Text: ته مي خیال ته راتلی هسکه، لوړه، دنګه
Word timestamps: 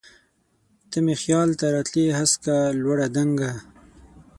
ته 0.89 0.97
مي 1.05 1.15
خیال 1.21 1.49
ته 1.59 1.65
راتلی 1.75 2.05
هسکه، 2.17 2.55
لوړه، 2.83 3.07
دنګه 3.15 3.51